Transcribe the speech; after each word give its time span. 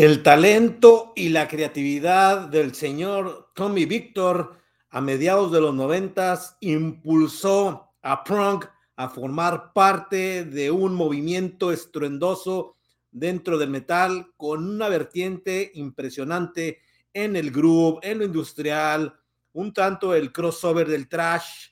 El 0.00 0.22
talento 0.22 1.12
y 1.16 1.30
la 1.30 1.48
creatividad 1.48 2.46
del 2.46 2.72
señor 2.72 3.50
Tommy 3.52 3.84
Victor 3.84 4.56
a 4.90 5.00
mediados 5.00 5.50
de 5.50 5.60
los 5.60 5.74
noventas 5.74 6.56
impulsó 6.60 7.94
a 8.00 8.22
Prunk 8.22 8.66
a 8.94 9.08
formar 9.08 9.72
parte 9.72 10.44
de 10.44 10.70
un 10.70 10.94
movimiento 10.94 11.72
estruendoso 11.72 12.76
dentro 13.10 13.58
del 13.58 13.70
metal 13.70 14.32
con 14.36 14.68
una 14.68 14.88
vertiente 14.88 15.72
impresionante 15.74 16.78
en 17.12 17.34
el 17.34 17.50
groove, 17.50 17.98
en 18.04 18.18
lo 18.18 18.24
industrial, 18.24 19.18
un 19.52 19.72
tanto 19.72 20.14
el 20.14 20.30
crossover 20.30 20.86
del 20.86 21.08
trash 21.08 21.70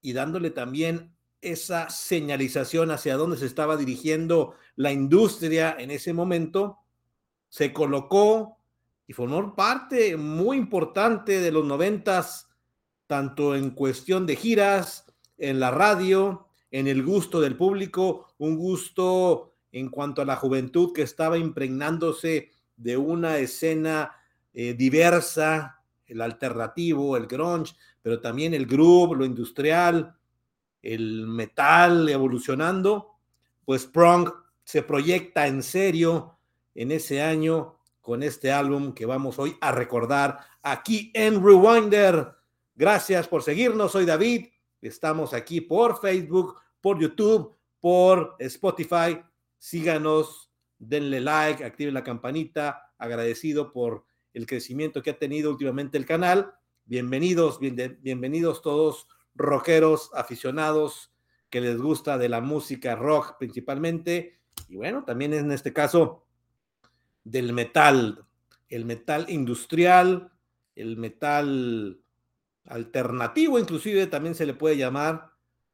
y 0.00 0.14
dándole 0.14 0.48
también 0.48 1.14
esa 1.42 1.90
señalización 1.90 2.90
hacia 2.90 3.18
dónde 3.18 3.36
se 3.36 3.44
estaba 3.44 3.76
dirigiendo 3.76 4.54
la 4.76 4.92
industria 4.92 5.76
en 5.78 5.90
ese 5.90 6.14
momento 6.14 6.78
se 7.48 7.72
colocó 7.72 8.58
y 9.06 9.12
formó 9.12 9.54
parte 9.54 10.16
muy 10.16 10.56
importante 10.56 11.40
de 11.40 11.52
los 11.52 11.64
noventas, 11.64 12.48
tanto 13.06 13.54
en 13.54 13.70
cuestión 13.70 14.26
de 14.26 14.36
giras, 14.36 15.06
en 15.38 15.60
la 15.60 15.70
radio, 15.70 16.48
en 16.70 16.88
el 16.88 17.02
gusto 17.02 17.40
del 17.40 17.56
público, 17.56 18.28
un 18.38 18.56
gusto 18.56 19.54
en 19.70 19.90
cuanto 19.90 20.22
a 20.22 20.24
la 20.24 20.36
juventud 20.36 20.92
que 20.92 21.02
estaba 21.02 21.38
impregnándose 21.38 22.50
de 22.76 22.96
una 22.96 23.38
escena 23.38 24.12
eh, 24.52 24.74
diversa, 24.74 25.82
el 26.06 26.20
alternativo, 26.20 27.16
el 27.16 27.26
grunge, 27.26 27.74
pero 28.02 28.20
también 28.20 28.54
el 28.54 28.66
groove, 28.66 29.16
lo 29.16 29.24
industrial, 29.24 30.16
el 30.82 31.26
metal 31.26 32.08
evolucionando, 32.08 33.16
pues 33.64 33.86
Prong 33.86 34.30
se 34.64 34.82
proyecta 34.82 35.46
en 35.46 35.62
serio 35.62 36.35
en 36.76 36.92
ese 36.92 37.22
año 37.22 37.78
con 38.00 38.22
este 38.22 38.52
álbum 38.52 38.92
que 38.92 39.06
vamos 39.06 39.38
hoy 39.38 39.56
a 39.60 39.72
recordar 39.72 40.38
aquí 40.62 41.10
en 41.14 41.44
Rewinder. 41.44 42.34
Gracias 42.74 43.26
por 43.26 43.42
seguirnos, 43.42 43.92
soy 43.92 44.04
David, 44.04 44.46
estamos 44.80 45.34
aquí 45.34 45.60
por 45.60 46.00
Facebook, 46.00 46.56
por 46.80 47.00
YouTube, 47.00 47.56
por 47.80 48.36
Spotify. 48.38 49.20
Síganos, 49.58 50.52
denle 50.78 51.20
like, 51.20 51.64
activen 51.64 51.94
la 51.94 52.04
campanita, 52.04 52.92
agradecido 52.98 53.72
por 53.72 54.04
el 54.34 54.46
crecimiento 54.46 55.02
que 55.02 55.10
ha 55.10 55.18
tenido 55.18 55.50
últimamente 55.50 55.96
el 55.98 56.04
canal. 56.04 56.54
Bienvenidos, 56.84 57.58
bienvenidos 57.58 58.60
todos 58.60 59.08
rockeros, 59.34 60.10
aficionados 60.14 61.10
que 61.50 61.60
les 61.60 61.80
gusta 61.80 62.18
de 62.18 62.28
la 62.28 62.40
música 62.40 62.94
rock 62.94 63.38
principalmente. 63.38 64.38
Y 64.68 64.76
bueno, 64.76 65.04
también 65.04 65.32
en 65.32 65.50
este 65.50 65.72
caso 65.72 66.25
del 67.26 67.52
metal, 67.52 68.24
el 68.68 68.84
metal 68.84 69.26
industrial, 69.28 70.30
el 70.76 70.96
metal 70.96 72.00
alternativo 72.66 73.58
inclusive 73.58 74.06
también 74.06 74.36
se 74.36 74.46
le 74.46 74.54
puede 74.54 74.76
llamar, 74.76 75.32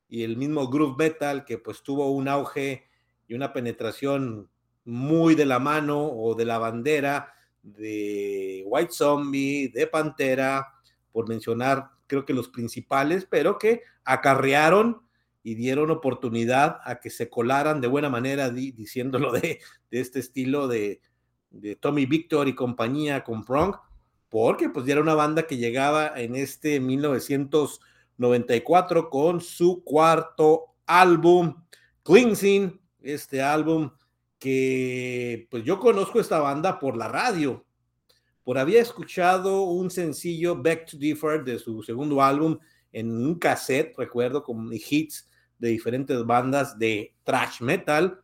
y 0.09 0.25
el 0.25 0.39
mismo 0.39 0.69
groove 0.69 0.97
metal 0.97 1.45
que 1.45 1.59
pues 1.59 1.83
tuvo 1.83 2.11
un 2.11 2.29
auge 2.29 2.89
y 3.29 3.35
una 3.35 3.53
penetración 3.53 4.49
muy 4.85 5.35
de 5.35 5.45
la 5.45 5.59
mano 5.59 6.07
o 6.07 6.35
de 6.35 6.47
la 6.47 6.59
bandera 6.59 7.35
de 7.63 8.63
White 8.67 8.93
Zombie, 8.93 9.69
de 9.69 9.87
Pantera, 9.87 10.73
por 11.13 11.29
mencionar 11.29 11.91
creo 12.07 12.25
que 12.25 12.35
los 12.35 12.49
principales, 12.49 13.27
pero 13.29 13.59
que 13.59 13.83
acarrearon 14.05 15.03
y 15.43 15.55
dieron 15.55 15.91
oportunidad 15.91 16.81
a 16.85 16.99
que 16.99 17.11
se 17.11 17.29
colaran 17.29 17.81
de 17.81 17.89
buena 17.89 18.09
manera, 18.09 18.49
diciéndolo 18.51 19.33
de, 19.33 19.61
de 19.91 20.01
este 20.01 20.21
estilo 20.21 20.69
de, 20.69 21.01
de 21.53 21.77
Tommy 21.77 22.07
Victor 22.07 22.49
y 22.49 22.55
compañía 22.55 23.23
con 23.23 23.45
Prong, 23.45 23.77
porque 24.29 24.71
pues 24.71 24.89
era 24.89 25.01
una 25.01 25.15
banda 25.15 25.47
que 25.47 25.59
llegaba 25.59 26.13
en 26.17 26.35
este 26.35 26.81
1994 26.81 29.11
con 29.11 29.41
su 29.41 29.85
cuarto 29.85 30.75
álbum, 30.87 31.63
Cleansing, 32.03 32.81
este 33.03 33.43
álbum 33.43 33.91
que 34.39 35.47
pues 35.51 35.65
yo 35.65 35.79
conozco 35.79 36.19
esta 36.19 36.41
banda 36.41 36.81
por 36.81 36.97
la 36.97 37.09
radio, 37.09 37.65
por 38.43 38.59
había 38.59 38.81
escuchado 38.81 39.63
un 39.63 39.91
sencillo 39.91 40.61
Back 40.61 40.91
to 40.91 40.97
Differ 40.97 41.45
de 41.45 41.59
su 41.59 41.83
segundo 41.83 42.21
álbum 42.21 42.59
en 42.93 43.11
un 43.11 43.39
cassette, 43.39 43.97
recuerdo, 43.97 44.43
con 44.43 44.71
hits 44.73 45.29
de 45.59 45.69
diferentes 45.69 46.25
bandas 46.27 46.79
de 46.79 47.15
thrash 47.23 47.61
metal. 47.61 48.21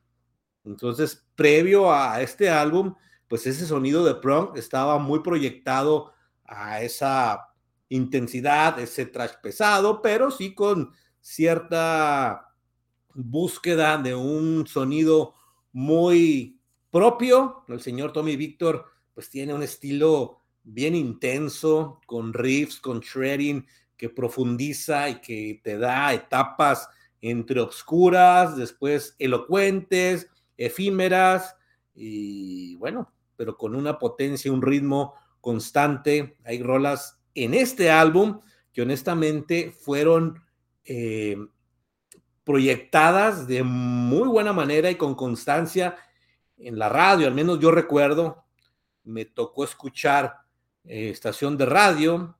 Entonces, 0.65 1.25
previo 1.37 1.93
a 1.93 2.21
este 2.21 2.51
álbum, 2.51 2.95
pues 3.29 3.47
ese 3.47 3.67
sonido 3.67 4.05
de 4.05 4.15
prom 4.15 4.53
estaba 4.57 4.99
muy 4.99 5.21
proyectado 5.21 6.13
a 6.45 6.83
esa 6.83 7.49
intensidad, 7.89 8.79
ese 8.79 9.07
trash 9.07 9.33
pesado, 9.43 10.03
pero 10.03 10.31
sí 10.31 10.55
con 10.55 10.93
cierta 11.21 12.55
búsqueda 13.15 13.99
de 13.99 14.15
un 14.15 14.67
sonido 14.67 15.35
muy 15.73 16.61
propio. 16.91 17.65
El 17.69 17.81
señor 17.81 18.13
Tommy 18.13 18.37
Víctor 18.37 18.87
pues 19.15 19.29
tiene 19.29 19.53
un 19.53 19.63
estilo 19.63 20.43
bien 20.63 20.95
intenso, 20.95 22.01
con 22.07 22.33
riffs, 22.33 22.81
con 22.81 23.01
shredding, 23.01 23.67
que 23.97 24.09
profundiza 24.09 25.09
y 25.09 25.21
que 25.21 25.61
te 25.63 25.77
da 25.77 26.15
etapas 26.15 26.89
entre 27.21 27.61
obscuras, 27.61 28.57
después 28.57 29.17
elocuentes, 29.19 30.29
efímeras, 30.57 31.57
y 31.95 32.77
bueno, 32.77 33.13
pero 33.39 33.57
con 33.57 33.77
una 33.77 34.01
potencia, 34.01 34.53
un 34.53 34.61
ritmo 34.61 35.15
constante. 35.41 36.37
Hay 36.45 36.61
rolas 36.61 37.21
en 37.35 37.55
este 37.55 37.89
álbum 37.89 38.41
que 38.73 38.83
honestamente 38.83 39.71
fueron 39.71 40.43
eh, 40.85 41.37
proyectadas 42.43 43.47
de 43.47 43.63
muy 43.63 44.27
buena 44.27 44.53
manera 44.53 44.91
y 44.91 44.97
con 44.97 45.15
constancia 45.15 45.97
en 46.57 46.81
la 46.81 46.89
radio, 46.89 47.29
al 47.29 47.35
menos 47.35 47.61
yo 47.61 47.71
recuerdo, 47.71 48.45
me 49.05 49.25
tocó 49.25 49.63
escuchar 49.63 50.39
eh, 50.85 51.11
estación 51.11 51.57
de 51.57 51.67
radio 51.67 52.37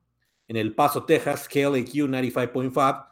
en 0.49 0.57
El 0.57 0.75
Paso, 0.75 1.05
Texas, 1.05 1.47
KLAQ 1.47 1.93
95.5, 2.09 3.07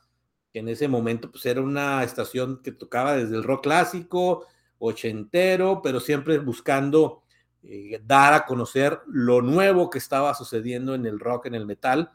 que 0.51 0.59
en 0.59 0.67
ese 0.67 0.89
momento 0.89 1.31
pues 1.31 1.45
era 1.45 1.61
una 1.61 2.03
estación 2.03 2.61
que 2.61 2.73
tocaba 2.73 3.15
desde 3.15 3.37
el 3.37 3.43
rock 3.43 3.63
clásico, 3.63 4.45
ochentero, 4.77 5.81
pero 5.81 6.01
siempre 6.01 6.39
buscando 6.39 7.23
eh, 7.69 8.01
dar 8.05 8.33
a 8.33 8.45
conocer 8.45 9.01
lo 9.07 9.41
nuevo 9.41 9.89
que 9.89 9.97
estaba 9.97 10.33
sucediendo 10.33 10.95
en 10.95 11.05
el 11.05 11.19
rock, 11.19 11.47
en 11.47 11.55
el 11.55 11.65
metal, 11.65 12.13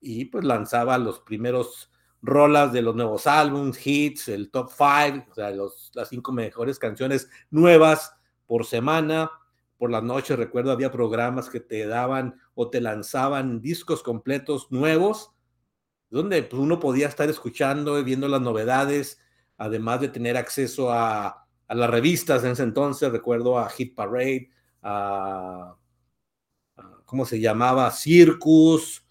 y 0.00 0.24
pues 0.24 0.42
lanzaba 0.42 0.96
los 0.96 1.20
primeros 1.20 1.90
rolas 2.22 2.72
de 2.72 2.80
los 2.80 2.96
nuevos 2.96 3.26
álbumes, 3.26 3.86
hits, 3.86 4.28
el 4.28 4.50
top 4.50 4.70
five, 4.70 5.26
o 5.30 5.34
sea, 5.34 5.50
las 5.50 6.08
cinco 6.08 6.32
mejores 6.32 6.78
canciones 6.78 7.28
nuevas 7.50 8.14
por 8.46 8.64
semana. 8.64 9.30
Por 9.76 9.90
las 9.90 10.02
noches, 10.02 10.38
recuerdo, 10.38 10.72
había 10.72 10.90
programas 10.90 11.50
que 11.50 11.60
te 11.60 11.86
daban 11.86 12.40
o 12.54 12.70
te 12.70 12.80
lanzaban 12.80 13.60
discos 13.60 14.02
completos 14.02 14.72
nuevos, 14.72 15.32
donde 16.08 16.42
pues, 16.42 16.58
uno 16.58 16.80
podía 16.80 17.06
estar 17.06 17.28
escuchando 17.28 17.98
y 17.98 18.02
viendo 18.02 18.28
las 18.28 18.40
novedades, 18.40 19.20
además 19.58 20.00
de 20.00 20.08
tener 20.08 20.38
acceso 20.38 20.90
a, 20.90 21.46
a 21.68 21.74
las 21.74 21.90
revistas 21.90 22.44
en 22.44 22.52
ese 22.52 22.62
entonces, 22.62 23.12
recuerdo 23.12 23.58
a 23.58 23.68
Hit 23.68 23.94
Parade, 23.94 24.48
a, 24.82 25.76
¿cómo 27.04 27.24
se 27.24 27.40
llamaba? 27.40 27.90
Circus, 27.90 29.04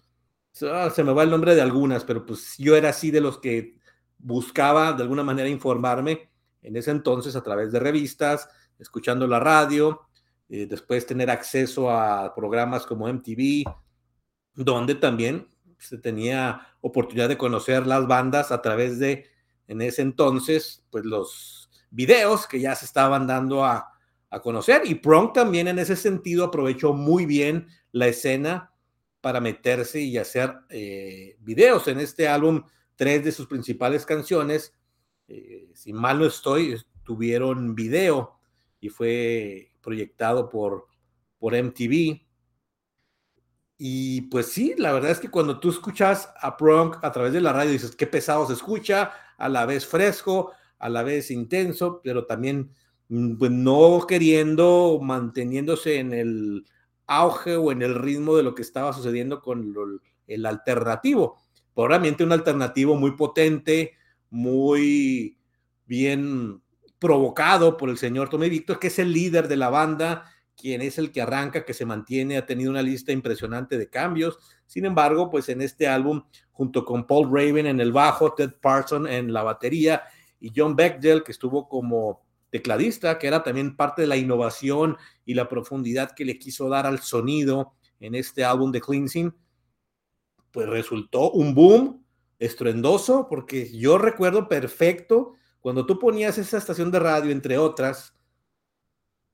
ah, 0.62 0.90
se 0.94 1.04
me 1.04 1.12
va 1.12 1.22
el 1.22 1.30
nombre 1.30 1.54
de 1.54 1.62
algunas, 1.62 2.04
pero 2.04 2.24
pues 2.24 2.56
yo 2.58 2.76
era 2.76 2.90
así 2.90 3.10
de 3.10 3.20
los 3.20 3.38
que 3.38 3.78
buscaba 4.18 4.92
de 4.92 5.02
alguna 5.02 5.22
manera 5.22 5.48
informarme 5.48 6.30
en 6.62 6.76
ese 6.76 6.90
entonces 6.90 7.36
a 7.36 7.42
través 7.42 7.72
de 7.72 7.80
revistas, 7.80 8.48
escuchando 8.78 9.26
la 9.26 9.40
radio, 9.40 10.02
eh, 10.48 10.66
después 10.66 11.06
tener 11.06 11.30
acceso 11.30 11.90
a 11.90 12.34
programas 12.34 12.86
como 12.86 13.08
MTV, 13.08 13.64
donde 14.54 14.94
también 14.94 15.48
se 15.78 15.96
tenía 15.98 16.68
oportunidad 16.80 17.28
de 17.28 17.38
conocer 17.38 17.86
las 17.86 18.06
bandas 18.06 18.52
a 18.52 18.60
través 18.60 18.98
de, 18.98 19.26
en 19.68 19.80
ese 19.80 20.02
entonces, 20.02 20.84
pues 20.90 21.04
los 21.04 21.70
videos 21.90 22.46
que 22.46 22.60
ya 22.60 22.74
se 22.74 22.84
estaban 22.84 23.26
dando 23.26 23.64
a, 23.64 23.92
a 24.30 24.40
conocer. 24.40 24.82
Y 24.84 24.94
Prong 24.94 25.32
también 25.32 25.68
en 25.68 25.78
ese 25.78 25.96
sentido 25.96 26.44
aprovechó 26.44 26.92
muy 26.92 27.26
bien 27.26 27.66
la 27.92 28.06
escena 28.06 28.72
para 29.20 29.40
meterse 29.40 30.00
y 30.00 30.16
hacer 30.16 30.54
eh, 30.70 31.36
videos 31.40 31.88
en 31.88 32.00
este 32.00 32.28
álbum. 32.28 32.62
Tres 32.96 33.24
de 33.24 33.32
sus 33.32 33.46
principales 33.46 34.06
canciones, 34.06 34.74
eh, 35.28 35.70
si 35.74 35.92
mal 35.92 36.18
no 36.18 36.26
estoy, 36.26 36.76
tuvieron 37.02 37.74
video 37.74 38.38
y 38.78 38.88
fue 38.88 39.72
proyectado 39.80 40.48
por, 40.48 40.86
por 41.38 41.54
MTV. 41.54 42.20
Y 43.78 44.20
pues 44.22 44.52
sí, 44.52 44.74
la 44.76 44.92
verdad 44.92 45.10
es 45.10 45.20
que 45.20 45.30
cuando 45.30 45.58
tú 45.58 45.70
escuchas 45.70 46.30
a 46.40 46.56
Prong 46.58 46.96
a 47.02 47.10
través 47.10 47.32
de 47.32 47.40
la 47.40 47.52
radio, 47.52 47.72
dices, 47.72 47.96
qué 47.96 48.06
pesado 48.06 48.46
se 48.46 48.52
escucha, 48.52 49.12
a 49.38 49.48
la 49.48 49.64
vez 49.64 49.86
fresco, 49.86 50.52
a 50.78 50.90
la 50.90 51.02
vez 51.02 51.30
intenso, 51.30 52.02
pero 52.04 52.26
también 52.26 52.74
pues 53.10 53.50
no 53.50 54.06
queriendo, 54.06 55.00
manteniéndose 55.02 55.98
en 55.98 56.12
el 56.12 56.64
auge 57.08 57.56
o 57.56 57.72
en 57.72 57.82
el 57.82 57.96
ritmo 57.96 58.36
de 58.36 58.44
lo 58.44 58.54
que 58.54 58.62
estaba 58.62 58.92
sucediendo 58.92 59.42
con 59.42 59.74
el 60.28 60.46
alternativo. 60.46 61.36
Probablemente 61.74 62.22
un 62.22 62.30
alternativo 62.30 62.94
muy 62.94 63.16
potente, 63.16 63.94
muy 64.30 65.36
bien 65.86 66.62
provocado 67.00 67.76
por 67.76 67.90
el 67.90 67.98
señor 67.98 68.28
Tommy 68.28 68.48
Victor, 68.48 68.78
que 68.78 68.86
es 68.86 68.98
el 69.00 69.12
líder 69.12 69.48
de 69.48 69.56
la 69.56 69.70
banda, 69.70 70.30
quien 70.56 70.80
es 70.80 70.96
el 70.98 71.10
que 71.10 71.22
arranca, 71.22 71.64
que 71.64 71.74
se 71.74 71.86
mantiene, 71.86 72.36
ha 72.36 72.46
tenido 72.46 72.70
una 72.70 72.82
lista 72.82 73.10
impresionante 73.10 73.76
de 73.76 73.90
cambios. 73.90 74.38
Sin 74.66 74.84
embargo, 74.84 75.30
pues 75.30 75.48
en 75.48 75.62
este 75.62 75.88
álbum, 75.88 76.22
junto 76.52 76.84
con 76.84 77.08
Paul 77.08 77.26
Raven 77.26 77.66
en 77.66 77.80
el 77.80 77.90
bajo, 77.90 78.34
Ted 78.34 78.52
Parson 78.60 79.08
en 79.08 79.32
la 79.32 79.42
batería 79.42 80.02
y 80.38 80.52
John 80.54 80.76
Bechdel, 80.76 81.24
que 81.24 81.32
estuvo 81.32 81.68
como 81.68 82.29
tecladista, 82.50 83.18
que 83.18 83.26
era 83.26 83.42
también 83.42 83.76
parte 83.76 84.02
de 84.02 84.08
la 84.08 84.16
innovación 84.16 84.96
y 85.24 85.34
la 85.34 85.48
profundidad 85.48 86.12
que 86.12 86.24
le 86.24 86.38
quiso 86.38 86.68
dar 86.68 86.86
al 86.86 87.00
sonido 87.00 87.74
en 88.00 88.14
este 88.14 88.44
álbum 88.44 88.72
de 88.72 88.80
Cleansing, 88.80 89.34
pues 90.50 90.68
resultó 90.68 91.30
un 91.30 91.54
boom 91.54 92.04
estruendoso, 92.38 93.28
porque 93.28 93.70
yo 93.70 93.98
recuerdo 93.98 94.48
perfecto 94.48 95.34
cuando 95.60 95.86
tú 95.86 95.98
ponías 95.98 96.38
esa 96.38 96.58
estación 96.58 96.90
de 96.90 96.98
radio, 96.98 97.30
entre 97.30 97.58
otras, 97.58 98.14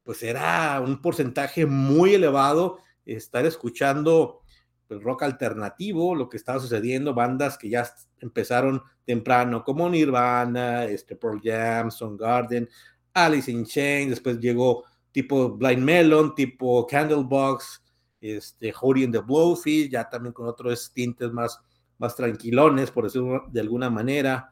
pues 0.02 0.22
era 0.22 0.80
un 0.80 1.00
porcentaje 1.00 1.66
muy 1.66 2.14
elevado 2.14 2.78
estar 3.04 3.46
escuchando 3.46 4.42
el 4.88 5.00
rock 5.00 5.22
alternativo, 5.22 6.14
lo 6.14 6.28
que 6.28 6.36
estaba 6.36 6.60
sucediendo, 6.60 7.14
bandas 7.14 7.58
que 7.58 7.68
ya 7.68 7.88
empezaron 8.18 8.82
temprano, 9.04 9.64
como 9.64 9.88
Nirvana, 9.88 10.84
este 10.84 11.16
Pearl 11.16 11.40
Jam, 11.42 11.90
Garden, 12.16 12.68
Alice 13.16 13.50
in 13.50 13.64
Chains, 13.64 14.10
después 14.10 14.38
llegó 14.38 14.84
tipo 15.10 15.56
Blind 15.56 15.82
Melon, 15.82 16.34
tipo 16.34 16.86
Candlebox, 16.86 17.82
este, 18.20 18.74
Hody 18.78 19.04
and 19.04 19.14
the 19.14 19.20
Blowfield, 19.20 19.90
ya 19.90 20.08
también 20.08 20.34
con 20.34 20.46
otros 20.46 20.92
tintes 20.92 21.32
más, 21.32 21.58
más 21.96 22.14
tranquilones, 22.14 22.90
por 22.90 23.04
decirlo 23.04 23.46
de 23.48 23.60
alguna 23.60 23.88
manera. 23.88 24.50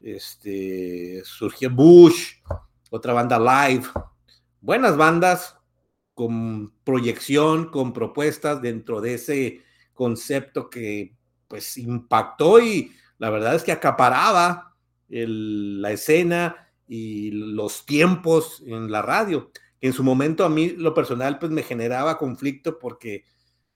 Este, 0.00 1.22
surgió 1.24 1.70
Bush, 1.70 2.34
otra 2.90 3.14
banda 3.14 3.38
live, 3.38 3.86
buenas 4.60 4.98
bandas 4.98 5.56
con 6.12 6.74
proyección, 6.84 7.70
con 7.70 7.94
propuestas 7.94 8.60
dentro 8.60 9.00
de 9.00 9.14
ese 9.14 9.62
concepto 9.94 10.68
que 10.68 11.16
pues 11.48 11.78
impactó 11.78 12.60
y 12.60 12.92
la 13.16 13.30
verdad 13.30 13.54
es 13.54 13.62
que 13.62 13.72
acaparaba 13.72 14.74
la 15.08 15.92
escena 15.92 16.64
y 16.86 17.30
los 17.30 17.86
tiempos 17.86 18.62
en 18.66 18.90
la 18.90 19.02
radio. 19.02 19.50
En 19.80 19.92
su 19.92 20.02
momento 20.02 20.44
a 20.44 20.48
mí 20.48 20.70
lo 20.70 20.94
personal 20.94 21.38
pues 21.38 21.52
me 21.52 21.62
generaba 21.62 22.18
conflicto 22.18 22.78
porque 22.78 23.24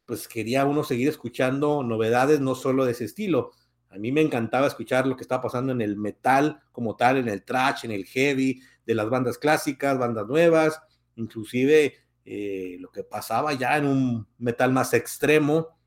pues 0.07 0.27
quería 0.27 0.65
uno 0.65 0.85
seguir 0.85 1.09
escuchando 1.09 1.83
novedades 1.83 2.41
no 2.41 2.55
solo 2.55 2.85
de 2.85 2.93
ese 2.93 3.05
estilo. 3.05 3.53
A 3.91 3.99
mí 3.99 4.13
me 4.13 4.21
encantaba 4.21 4.67
escuchar 4.67 5.07
lo 5.07 5.17
que 5.17 5.23
estaba 5.23 5.43
pasando 5.43 5.73
en 5.73 5.81
el 5.81 5.97
metal 5.97 6.61
como 6.73 6.97
tal, 6.97 7.19
en 7.19 7.29
el 7.29 7.45
trash, 7.45 7.85
en 7.85 7.91
el 7.91 8.05
heavy, 8.05 8.61
de 8.87 8.95
las 8.95 9.11
bandas 9.11 9.37
clásicas, 9.37 9.99
bandas 9.99 10.27
nuevas, 10.27 10.81
inclusive 11.17 11.95
eh, 12.25 12.77
lo 12.81 12.91
que 12.91 13.05
pasaba 13.05 13.53
ya 13.53 13.77
en 13.77 13.87
un 13.87 14.27
metal 14.39 14.73
más 14.73 14.95
extremo, 14.95 15.79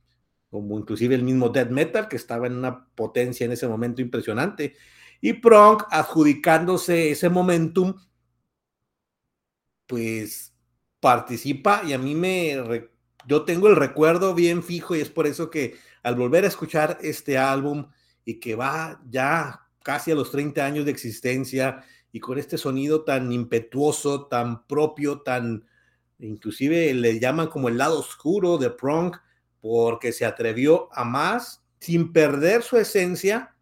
como 0.52 0.78
inclusive 0.78 1.16
el 1.16 1.24
mismo 1.24 1.50
death 1.50 1.70
metal 1.70 2.08
que 2.08 2.16
estaba 2.16 2.46
en 2.46 2.58
una 2.58 2.88
potencia 2.94 3.46
en 3.46 3.54
ese 3.54 3.68
momento 3.68 4.02
impresionante. 4.02 4.76
Y 5.22 5.34
Prong, 5.34 5.84
adjudicándose 5.92 7.12
ese 7.12 7.30
momentum, 7.30 7.94
pues 9.86 10.54
participa 11.00 11.84
y 11.86 11.94
a 11.94 11.98
mí 11.98 12.16
me, 12.16 12.90
yo 13.28 13.44
tengo 13.44 13.68
el 13.68 13.76
recuerdo 13.76 14.34
bien 14.34 14.64
fijo 14.64 14.96
y 14.96 15.02
es 15.02 15.10
por 15.10 15.28
eso 15.28 15.50
que 15.50 15.76
al 16.04 16.16
volver 16.16 16.44
a 16.44 16.48
escuchar 16.48 16.98
este 17.02 17.38
álbum 17.38 17.88
y 18.26 18.40
que 18.40 18.56
va 18.56 19.02
ya 19.10 19.68
casi 19.84 20.12
a 20.12 20.16
los 20.16 20.32
30 20.32 20.66
años 20.66 20.86
de 20.86 20.92
existencia 20.92 21.84
y 22.12 22.20
con 22.20 22.38
este 22.38 22.58
sonido 22.58 23.04
tan 23.04 23.32
impetuoso, 23.32 24.28
tan 24.28 24.66
propio, 24.66 25.22
tan 25.22 25.66
inclusive 26.20 26.94
le 26.94 27.20
llaman 27.20 27.48
como 27.48 27.68
el 27.68 27.78
lado 27.78 28.00
oscuro 28.00 28.58
de 28.58 28.70
Prong 28.70 29.16
porque 29.60 30.12
se 30.12 30.26
atrevió 30.26 30.90
a 30.94 31.04
más 31.04 31.64
sin 31.80 32.14
perder 32.14 32.64
su 32.64 32.78
esencia 32.78 33.56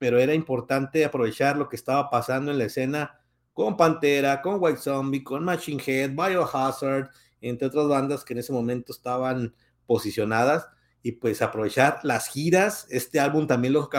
pero 0.00 0.18
era 0.18 0.32
importante 0.32 1.04
aprovechar 1.04 1.58
lo 1.58 1.68
que 1.68 1.76
estaba 1.76 2.08
pasando 2.08 2.50
en 2.50 2.56
la 2.56 2.64
escena 2.64 3.20
con 3.52 3.76
Pantera, 3.76 4.40
con 4.40 4.56
White 4.58 4.80
Zombie, 4.80 5.22
con 5.22 5.44
Machine 5.44 5.82
Head, 5.86 6.12
Biohazard, 6.12 7.10
entre 7.42 7.68
otras 7.68 7.86
bandas 7.86 8.24
que 8.24 8.32
en 8.32 8.38
ese 8.38 8.50
momento 8.50 8.92
estaban 8.92 9.54
posicionadas 9.84 10.66
y 11.02 11.12
pues 11.12 11.42
aprovechar 11.42 12.00
las 12.02 12.28
giras. 12.28 12.86
Este 12.88 13.20
álbum 13.20 13.46
también 13.46 13.74
los, 13.74 13.90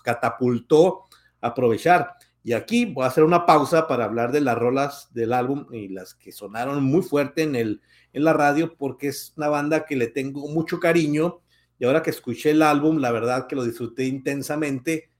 catapultó 0.00 1.04
a 1.42 1.48
aprovechar. 1.48 2.14
Y 2.42 2.54
aquí 2.54 2.86
voy 2.86 3.04
a 3.04 3.08
hacer 3.08 3.22
una 3.22 3.44
pausa 3.44 3.86
para 3.88 4.06
hablar 4.06 4.32
de 4.32 4.40
las 4.40 4.56
rolas 4.56 5.12
del 5.12 5.34
álbum 5.34 5.66
y 5.70 5.88
las 5.88 6.14
que 6.14 6.32
sonaron 6.32 6.82
muy 6.82 7.02
fuerte 7.02 7.42
en, 7.42 7.56
el, 7.56 7.82
en 8.14 8.24
la 8.24 8.32
radio 8.32 8.74
porque 8.74 9.08
es 9.08 9.34
una 9.36 9.48
banda 9.48 9.84
que 9.84 9.96
le 9.96 10.06
tengo 10.06 10.48
mucho 10.48 10.80
cariño 10.80 11.42
y 11.78 11.84
ahora 11.84 12.02
que 12.02 12.08
escuché 12.08 12.52
el 12.52 12.62
álbum, 12.62 13.00
la 13.00 13.12
verdad 13.12 13.46
que 13.46 13.56
lo 13.56 13.64
disfruté 13.64 14.06
intensamente 14.06 15.10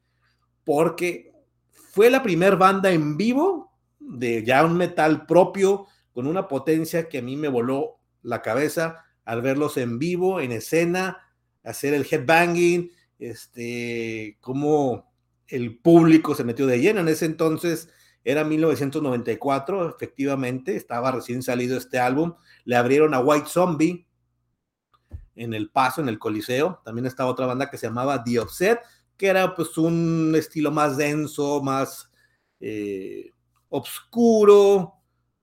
porque 0.66 1.32
fue 1.70 2.10
la 2.10 2.24
primera 2.24 2.56
banda 2.56 2.90
en 2.90 3.16
vivo 3.16 3.72
de 4.00 4.44
ya 4.44 4.64
un 4.64 4.76
metal 4.76 5.24
propio 5.24 5.86
con 6.12 6.26
una 6.26 6.48
potencia 6.48 7.08
que 7.08 7.18
a 7.18 7.22
mí 7.22 7.36
me 7.36 7.46
voló 7.46 8.00
la 8.22 8.42
cabeza 8.42 9.04
al 9.24 9.42
verlos 9.42 9.76
en 9.76 9.98
vivo, 9.98 10.40
en 10.40 10.50
escena, 10.50 11.18
hacer 11.62 11.94
el 11.94 12.06
headbanging, 12.10 12.90
este, 13.18 14.38
cómo 14.40 15.12
el 15.46 15.78
público 15.78 16.34
se 16.34 16.42
metió 16.42 16.66
de 16.66 16.80
lleno. 16.80 17.00
En 17.00 17.08
ese 17.08 17.26
entonces 17.26 17.88
era 18.24 18.42
1994, 18.42 19.88
efectivamente, 19.88 20.74
estaba 20.74 21.12
recién 21.12 21.44
salido 21.44 21.78
este 21.78 22.00
álbum. 22.00 22.34
Le 22.64 22.74
abrieron 22.74 23.14
a 23.14 23.20
White 23.20 23.48
Zombie 23.48 24.06
en 25.36 25.54
el 25.54 25.70
paso, 25.70 26.00
en 26.00 26.08
el 26.08 26.18
Coliseo. 26.18 26.80
También 26.84 27.06
estaba 27.06 27.30
otra 27.30 27.46
banda 27.46 27.70
que 27.70 27.78
se 27.78 27.86
llamaba 27.86 28.24
The 28.24 28.40
Offset 28.40 28.80
que 29.16 29.28
era 29.28 29.54
pues 29.54 29.78
un 29.78 30.34
estilo 30.36 30.70
más 30.70 30.96
denso, 30.96 31.62
más 31.62 32.10
eh, 32.60 33.30
obscuro, 33.68 34.94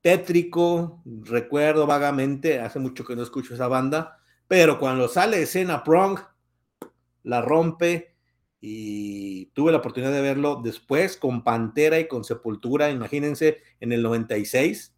tétrico. 0.02 1.02
Recuerdo 1.06 1.88
vagamente, 1.88 2.60
hace 2.60 2.80
mucho 2.80 3.06
que 3.06 3.16
no 3.16 3.24
escucho 3.24 3.54
esa 3.54 3.68
banda, 3.68 4.20
pero 4.48 4.80
cuando 4.80 5.08
sale 5.08 5.42
escena 5.42 5.84
Prong, 5.84 6.20
la 7.24 7.42
rompe 7.42 8.16
y 8.60 9.48
tuve 9.48 9.72
la 9.72 9.80
oportunidad 9.80 10.12
de 10.12 10.22
verlo 10.22 10.62
después 10.64 11.18
con 11.18 11.44
Pantera 11.44 12.00
y 12.00 12.08
con 12.08 12.24
Sepultura, 12.24 12.92
imagínense, 12.92 13.62
en 13.80 13.92
el 13.92 14.02
96. 14.04 14.96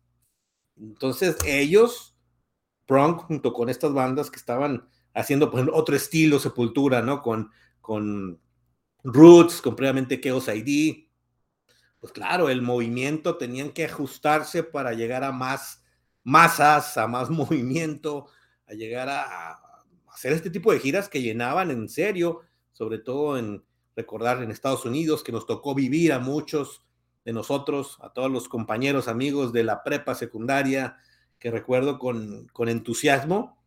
Entonces 0.78 1.38
ellos, 1.46 2.16
Prong, 2.86 3.18
junto 3.18 3.54
con 3.54 3.70
estas 3.70 3.94
bandas 3.94 4.30
que 4.30 4.38
estaban 4.38 4.88
haciendo 5.14 5.50
pues, 5.50 5.66
otro 5.72 5.96
estilo 5.96 6.40
Sepultura, 6.40 7.02
¿no? 7.02 7.22
Con, 7.22 7.50
con 7.82 8.40
Roots, 9.06 9.62
completamente 9.62 10.20
Chaos 10.20 10.48
ID. 10.48 11.06
Pues 12.00 12.12
claro, 12.12 12.50
el 12.50 12.64
movimiento 12.64 13.38
tenían 13.38 13.70
que 13.70 13.86
ajustarse 13.86 14.64
para 14.64 14.94
llegar 14.94 15.24
a 15.24 15.32
más 15.32 15.84
masas, 16.24 16.98
a 16.98 17.08
más 17.08 17.30
movimiento, 17.32 18.26
a 18.68 18.74
llegar 18.74 19.08
a, 19.10 19.60
hacer 20.08 20.34
este 20.34 20.50
tipo 20.50 20.72
de 20.72 20.80
giras 20.80 21.08
que 21.08 21.22
llenaban 21.22 21.70
en 21.72 21.88
serio, 21.88 22.42
sobre 22.72 22.98
todo 22.98 23.38
en 23.38 23.64
recordar 23.96 24.42
en 24.42 24.50
Estados 24.50 24.86
Unidos, 24.86 25.24
que 25.24 25.32
nos 25.32 25.46
tocó 25.46 25.76
vivir 25.76 26.12
a 26.12 26.20
muchos 26.20 26.84
de 27.26 27.34
nosotros, 27.34 27.98
a 28.02 28.12
todos 28.12 28.32
los 28.32 28.50
compañeros, 28.50 29.08
amigos 29.08 29.54
de 29.54 29.64
la 29.64 29.84
prepa 29.84 30.16
secundaria, 30.16 30.98
que 31.38 31.52
recuerdo 31.52 32.00
con, 32.00 32.48
con 32.54 32.70
entusiasmo 32.70 33.58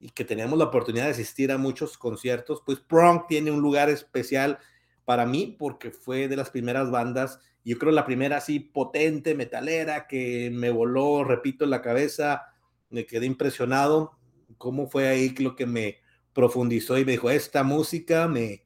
y 0.00 0.08
que 0.10 0.24
teníamos 0.24 0.58
la 0.58 0.64
oportunidad 0.64 1.04
de 1.04 1.10
asistir 1.10 1.52
a 1.52 1.58
muchos 1.58 1.98
conciertos, 1.98 2.62
pues 2.64 2.80
Prong 2.80 3.26
tiene 3.28 3.50
un 3.50 3.60
lugar 3.60 3.90
especial 3.90 4.58
para 5.04 5.26
mí 5.26 5.54
porque 5.58 5.90
fue 5.90 6.26
de 6.26 6.36
las 6.36 6.50
primeras 6.50 6.90
bandas, 6.90 7.38
yo 7.64 7.78
creo 7.78 7.92
la 7.92 8.06
primera 8.06 8.38
así 8.38 8.58
potente, 8.58 9.34
metalera, 9.34 10.06
que 10.06 10.50
me 10.50 10.70
voló, 10.70 11.22
repito, 11.24 11.64
en 11.64 11.70
la 11.70 11.82
cabeza, 11.82 12.46
me 12.88 13.04
quedé 13.04 13.26
impresionado, 13.26 14.16
cómo 14.56 14.88
fue 14.88 15.08
ahí 15.08 15.34
lo 15.36 15.54
que 15.54 15.66
me 15.66 15.98
profundizó 16.32 16.96
y 16.98 17.04
me 17.04 17.12
dijo, 17.12 17.28
esta 17.28 17.62
música 17.62 18.26
me, 18.26 18.64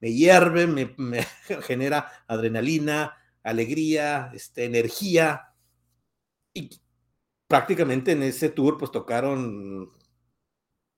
me 0.00 0.12
hierve, 0.12 0.66
me, 0.66 0.94
me 0.98 1.22
genera 1.62 2.10
adrenalina, 2.26 3.16
alegría, 3.42 4.30
este, 4.34 4.64
energía. 4.64 5.54
Y 6.52 6.70
prácticamente 7.46 8.12
en 8.12 8.22
ese 8.22 8.50
tour 8.50 8.76
pues 8.78 8.90
tocaron 8.90 9.90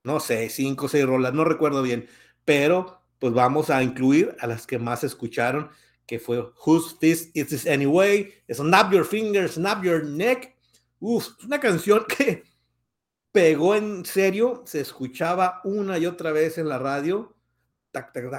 no 0.07 0.21
sé, 0.21 0.49
cinco 0.49 0.87
o 0.87 0.89
seis 0.89 1.05
rolas, 1.05 1.35
no 1.35 1.45
recuerdo 1.45 1.83
bien, 1.83 2.09
pero 2.45 3.03
pues 3.19 3.33
vamos 3.33 3.71
a 3.71 3.83
incluir 3.83 4.37
a 4.41 4.47
las 4.47 4.67
que 4.67 4.79
más 4.79 5.05
escucharon, 5.05 5.69
que 6.07 6.19
fue 6.19 6.41
Whose 6.65 6.97
Fist 7.01 7.37
Is 7.37 7.49
This 7.49 7.67
Anyway, 7.67 8.33
Snap 8.51 8.93
Your 8.93 9.05
Fingers, 9.05 9.55
Snap 9.55 9.83
Your 9.83 10.05
Neck. 10.05 10.55
Uf, 11.01 11.29
una 11.45 11.59
canción 11.59 12.05
que 12.17 12.45
pegó 13.33 13.75
en 13.75 14.05
serio, 14.05 14.63
se 14.65 14.81
escuchaba 14.81 15.61
una 15.65 15.99
y 15.99 16.07
otra 16.07 16.33
vez 16.33 16.57
en 16.59 16.69
la 16.69 16.79
radio, 16.79 17.37
tac, 17.91 18.13
tac, 18.13 18.31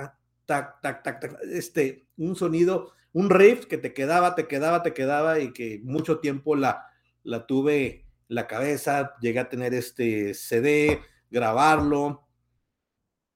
tac, 0.45 0.81
tac, 0.81 1.03
tac, 1.03 1.19
tac, 1.19 1.39
este, 1.51 2.07
un 2.17 2.35
sonido, 2.35 2.93
un 3.11 3.29
riff 3.29 3.65
que 3.65 3.77
te 3.77 3.93
quedaba, 3.93 4.35
te 4.35 4.47
quedaba, 4.47 4.83
te 4.83 4.93
quedaba 4.93 5.39
y 5.39 5.51
que 5.51 5.81
mucho 5.83 6.19
tiempo 6.19 6.55
la, 6.55 6.87
la 7.23 7.45
tuve 7.45 8.05
en 8.29 8.35
la 8.35 8.47
cabeza, 8.47 9.15
llegué 9.21 9.39
a 9.39 9.49
tener 9.49 9.73
este 9.73 10.33
CD, 10.33 11.01
grabarlo, 11.29 12.27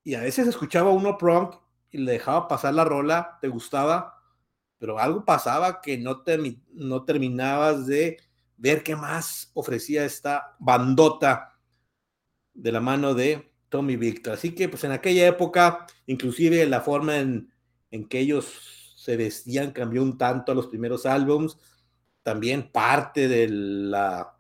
y 0.04 0.16
a 0.16 0.22
veces 0.22 0.48
escuchaba 0.48 0.90
uno 0.90 1.18
prong 1.18 1.56
y 1.92 2.00
le 2.00 2.14
dejaba 2.14 2.48
pasar 2.48 2.74
la 2.74 2.86
rola, 2.86 3.38
te 3.42 3.48
gustaba, 3.48 4.18
pero 4.78 4.98
algo 4.98 5.26
pasaba 5.26 5.82
que 5.82 5.98
no, 5.98 6.24
no 6.74 7.04
terminabas 7.04 7.86
de 7.86 8.18
ver 8.58 8.84
qué 8.84 8.96
más 8.96 9.52
ofrecía 9.54 10.06
esta 10.06 10.56
bandota 10.60 11.60
de 12.54 12.72
la 12.72 12.80
mano 12.80 13.14
de 13.14 13.54
Tommy 13.70 13.96
Victor. 13.96 14.34
Así 14.34 14.56
que 14.56 14.70
pues 14.70 14.84
en 14.84 14.92
aquella 14.92 15.28
época, 15.28 15.86
inclusive 16.08 16.66
la 16.66 16.82
forma 16.82 17.18
en, 17.18 17.54
en 17.92 18.08
que 18.08 18.20
ellos 18.20 18.96
se 18.98 19.18
vestían 19.18 19.72
cambió 19.72 20.02
un 20.02 20.18
tanto 20.18 20.52
a 20.52 20.56
los 20.56 20.68
primeros 20.68 21.06
álbums, 21.06 21.58
también 22.24 22.72
parte 22.72 23.28
de 23.28 23.50
la 23.50 24.36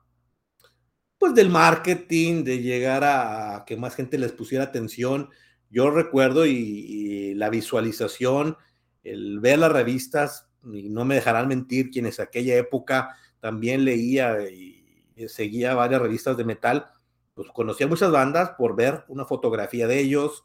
pues 1.21 1.35
del 1.35 1.49
marketing, 1.49 2.43
de 2.43 2.63
llegar 2.63 3.03
a 3.05 3.63
que 3.67 3.77
más 3.77 3.95
gente 3.95 4.17
les 4.17 4.31
pusiera 4.31 4.63
atención 4.63 5.29
yo 5.71 5.89
recuerdo 5.89 6.45
y, 6.45 7.33
la 7.35 7.49
visualización, 7.49 8.57
el 9.03 9.39
ver 9.39 9.59
las 9.59 9.71
revistas, 9.71 10.49
y 10.63 10.89
no 10.89 11.05
me 11.05 11.15
dejarán 11.15 11.47
mentir 11.47 11.89
quienes 11.89 12.19
aquella 12.19 12.57
época 12.57 13.15
también 13.39 13.85
leía 13.85 14.49
y 14.49 14.83
seguía 15.27 15.73
varias 15.73 16.01
revistas 16.01 16.37
de 16.37 16.43
metal, 16.43 16.87
pues 17.33 17.47
conocía 17.53 17.87
muchas 17.87 18.11
bandas 18.11 18.51
por 18.57 18.75
ver 18.75 19.05
una 19.07 19.25
fotografía 19.25 19.87
de 19.87 19.99
ellos 19.99 20.43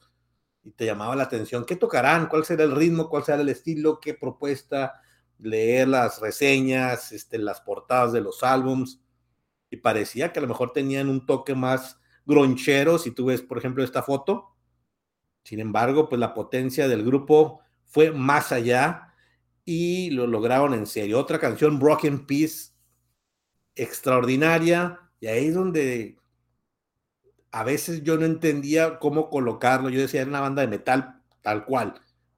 y 0.62 0.70
te 0.72 0.86
llamaba 0.86 1.16
la 1.16 1.24
atención, 1.24 1.64
¿qué 1.64 1.76
tocarán? 1.76 2.28
¿Cuál 2.28 2.44
será 2.44 2.64
el 2.64 2.76
ritmo? 2.76 3.08
¿Cuál 3.08 3.24
será 3.24 3.40
el 3.42 3.48
estilo? 3.48 3.98
¿Qué 4.00 4.14
propuesta? 4.14 5.00
Leer 5.38 5.88
las 5.88 6.20
reseñas, 6.20 7.12
este, 7.12 7.38
las 7.38 7.60
portadas 7.60 8.12
de 8.12 8.20
los 8.20 8.42
álbums 8.42 9.00
y 9.70 9.76
parecía 9.78 10.32
que 10.32 10.38
a 10.38 10.42
lo 10.42 10.48
mejor 10.48 10.72
tenían 10.72 11.08
un 11.08 11.26
toque 11.26 11.54
más 11.54 12.00
gronchero, 12.24 12.98
si 12.98 13.10
tú 13.10 13.26
ves, 13.26 13.42
por 13.42 13.58
ejemplo, 13.58 13.82
esta 13.84 14.02
foto, 14.02 14.56
sin 15.44 15.60
embargo, 15.60 16.08
pues 16.08 16.18
la 16.18 16.34
potencia 16.34 16.88
del 16.88 17.04
grupo 17.04 17.60
fue 17.84 18.10
más 18.10 18.50
allá 18.50 19.14
y 19.64 20.10
lo 20.10 20.26
lograron 20.26 20.74
en 20.74 20.86
serio. 20.86 21.20
Otra 21.20 21.38
canción, 21.38 21.78
Broken 21.78 22.26
Peace, 22.26 22.72
extraordinaria, 23.74 25.00
y 25.20 25.28
ahí 25.28 25.46
es 25.46 25.54
donde 25.54 26.18
a 27.52 27.64
veces 27.64 28.02
yo 28.02 28.16
no 28.18 28.26
entendía 28.26 28.98
cómo 28.98 29.30
colocarlo. 29.30 29.88
Yo 29.88 30.00
decía, 30.00 30.22
era 30.22 30.30
una 30.30 30.40
banda 30.40 30.62
de 30.62 30.68
metal 30.68 31.22
tal 31.42 31.64
cual, 31.64 31.94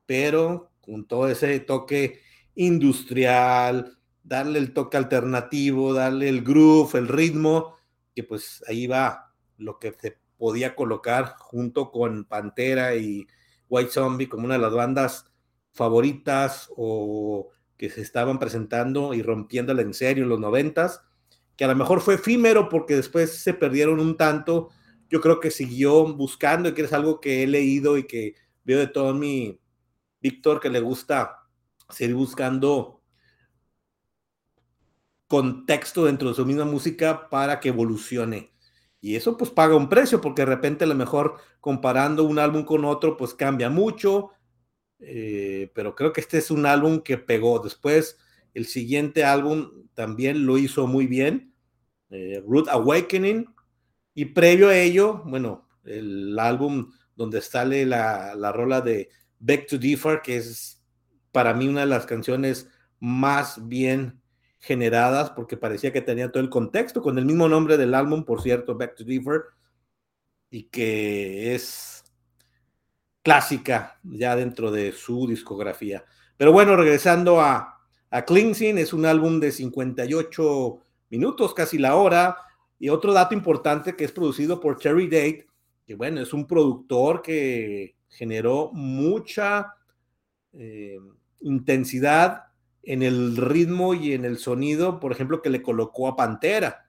pero 0.06 0.70
con 0.80 1.06
todo 1.06 1.28
ese 1.28 1.60
toque 1.60 2.20
industrial, 2.54 3.97
darle 4.28 4.58
el 4.58 4.74
toque 4.74 4.98
alternativo, 4.98 5.94
darle 5.94 6.28
el 6.28 6.42
groove, 6.42 6.98
el 6.98 7.08
ritmo, 7.08 7.76
que 8.14 8.22
pues 8.22 8.62
ahí 8.68 8.86
va 8.86 9.32
lo 9.56 9.78
que 9.78 9.92
se 9.98 10.18
podía 10.36 10.76
colocar 10.76 11.34
junto 11.38 11.90
con 11.90 12.24
Pantera 12.24 12.94
y 12.94 13.26
White 13.68 13.90
Zombie 13.90 14.28
como 14.28 14.44
una 14.44 14.54
de 14.54 14.60
las 14.60 14.74
bandas 14.74 15.24
favoritas 15.72 16.70
o 16.76 17.48
que 17.76 17.88
se 17.88 18.02
estaban 18.02 18.38
presentando 18.38 19.14
y 19.14 19.22
rompiéndola 19.22 19.82
en 19.82 19.94
serio 19.94 20.24
en 20.24 20.30
los 20.30 20.40
noventas, 20.40 21.00
que 21.56 21.64
a 21.64 21.68
lo 21.68 21.76
mejor 21.76 22.00
fue 22.00 22.14
efímero 22.14 22.68
porque 22.68 22.96
después 22.96 23.32
se 23.40 23.54
perdieron 23.54 23.98
un 23.98 24.16
tanto. 24.16 24.68
Yo 25.08 25.20
creo 25.20 25.40
que 25.40 25.50
siguió 25.50 26.14
buscando 26.14 26.68
y 26.68 26.74
que 26.74 26.82
es 26.82 26.92
algo 26.92 27.20
que 27.20 27.42
he 27.42 27.46
leído 27.46 27.96
y 27.96 28.06
que 28.06 28.34
veo 28.64 28.78
de 28.78 28.88
todo 28.88 29.14
mi 29.14 29.58
Víctor 30.20 30.60
que 30.60 30.68
le 30.68 30.80
gusta 30.80 31.44
seguir 31.88 32.16
buscando 32.16 32.97
contexto 35.28 36.06
dentro 36.06 36.30
de 36.30 36.34
su 36.34 36.44
misma 36.44 36.64
música 36.64 37.28
para 37.28 37.60
que 37.60 37.68
evolucione. 37.68 38.52
Y 39.00 39.14
eso 39.14 39.36
pues 39.36 39.50
paga 39.50 39.76
un 39.76 39.88
precio 39.88 40.20
porque 40.20 40.42
de 40.42 40.46
repente 40.46 40.84
a 40.84 40.88
lo 40.88 40.94
mejor 40.94 41.36
comparando 41.60 42.24
un 42.24 42.38
álbum 42.38 42.64
con 42.64 42.84
otro 42.84 43.16
pues 43.16 43.34
cambia 43.34 43.70
mucho, 43.70 44.30
eh, 44.98 45.70
pero 45.74 45.94
creo 45.94 46.12
que 46.12 46.20
este 46.20 46.38
es 46.38 46.50
un 46.50 46.66
álbum 46.66 47.00
que 47.00 47.18
pegó. 47.18 47.60
Después 47.60 48.18
el 48.54 48.66
siguiente 48.66 49.24
álbum 49.24 49.86
también 49.94 50.46
lo 50.46 50.58
hizo 50.58 50.86
muy 50.86 51.06
bien, 51.06 51.54
eh, 52.10 52.42
Root 52.44 52.68
Awakening, 52.68 53.46
y 54.14 54.24
previo 54.24 54.68
a 54.68 54.76
ello, 54.76 55.22
bueno, 55.26 55.68
el 55.84 56.36
álbum 56.38 56.90
donde 57.14 57.40
sale 57.40 57.86
la, 57.86 58.34
la 58.34 58.50
rola 58.50 58.80
de 58.80 59.10
Back 59.38 59.68
to 59.68 59.78
Differ, 59.78 60.22
que 60.22 60.38
es 60.38 60.82
para 61.30 61.54
mí 61.54 61.68
una 61.68 61.80
de 61.80 61.86
las 61.86 62.06
canciones 62.06 62.68
más 62.98 63.68
bien 63.68 64.20
generadas 64.58 65.30
porque 65.30 65.56
parecía 65.56 65.92
que 65.92 66.00
tenía 66.00 66.30
todo 66.30 66.42
el 66.42 66.50
contexto 66.50 67.00
con 67.02 67.18
el 67.18 67.24
mismo 67.24 67.48
nombre 67.48 67.76
del 67.76 67.94
álbum, 67.94 68.24
por 68.24 68.42
cierto, 68.42 68.76
Back 68.76 68.96
to 68.96 69.04
Differ, 69.04 69.42
y 70.50 70.64
que 70.64 71.54
es 71.54 72.04
clásica 73.22 73.98
ya 74.02 74.34
dentro 74.34 74.70
de 74.70 74.92
su 74.92 75.26
discografía. 75.26 76.04
Pero 76.36 76.52
bueno, 76.52 76.76
regresando 76.76 77.40
a, 77.40 77.80
a 78.10 78.24
Cleansing, 78.24 78.78
es 78.78 78.92
un 78.92 79.06
álbum 79.06 79.38
de 79.40 79.52
58 79.52 80.80
minutos, 81.10 81.54
casi 81.54 81.78
la 81.78 81.96
hora, 81.96 82.36
y 82.78 82.88
otro 82.88 83.12
dato 83.12 83.34
importante 83.34 83.96
que 83.96 84.04
es 84.04 84.12
producido 84.12 84.60
por 84.60 84.78
Cherry 84.78 85.06
Date, 85.06 85.46
que 85.86 85.94
bueno, 85.94 86.20
es 86.20 86.32
un 86.32 86.46
productor 86.46 87.22
que 87.22 87.96
generó 88.08 88.70
mucha 88.72 89.74
eh, 90.52 90.98
intensidad 91.40 92.47
en 92.88 93.02
el 93.02 93.36
ritmo 93.36 93.92
y 93.92 94.14
en 94.14 94.24
el 94.24 94.38
sonido, 94.38 94.98
por 94.98 95.12
ejemplo, 95.12 95.42
que 95.42 95.50
le 95.50 95.60
colocó 95.60 96.08
a 96.08 96.16
Pantera. 96.16 96.88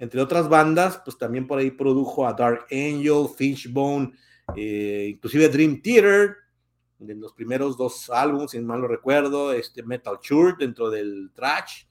Entre 0.00 0.20
otras 0.20 0.48
bandas, 0.48 1.00
pues 1.04 1.16
también 1.16 1.46
por 1.46 1.60
ahí 1.60 1.70
produjo 1.70 2.26
a 2.26 2.32
Dark 2.32 2.66
Angel, 2.72 3.28
Fishbone, 3.36 4.14
eh, 4.56 5.10
inclusive 5.12 5.48
Dream 5.48 5.80
Theater, 5.80 6.34
en 6.98 7.20
los 7.20 7.32
primeros 7.34 7.76
dos 7.76 8.10
álbumes, 8.10 8.50
si 8.50 8.58
mal 8.58 8.80
no 8.80 8.88
recuerdo, 8.88 9.52
este 9.52 9.84
Metal 9.84 10.18
Church 10.20 10.58
dentro 10.58 10.90
del 10.90 11.30
trash, 11.32 11.84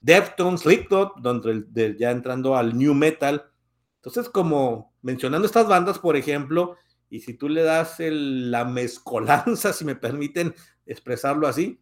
Deftones, 0.00 0.62
Slipknot, 0.62 1.18
donde 1.20 1.96
ya 1.96 2.10
entrando 2.10 2.56
al 2.56 2.76
new 2.76 2.94
metal. 2.94 3.44
Entonces, 3.98 4.28
como 4.28 4.92
mencionando 5.02 5.46
estas 5.46 5.68
bandas, 5.68 6.00
por 6.00 6.16
ejemplo, 6.16 6.76
y 7.08 7.20
si 7.20 7.34
tú 7.34 7.48
le 7.48 7.62
das 7.62 7.94
la 8.00 8.64
mezcolanza, 8.64 9.72
si 9.72 9.84
me 9.84 9.94
permiten 9.94 10.52
expresarlo 10.84 11.46
así, 11.46 11.80